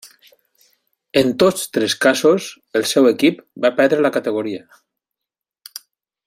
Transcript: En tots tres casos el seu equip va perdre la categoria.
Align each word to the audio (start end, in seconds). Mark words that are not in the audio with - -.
En 1.21 1.27
tots 1.43 1.67
tres 1.77 1.95
casos 2.07 2.47
el 2.79 2.87
seu 2.95 3.11
equip 3.11 3.45
va 3.67 3.73
perdre 3.81 4.03
la 4.07 4.13
categoria. 4.19 4.65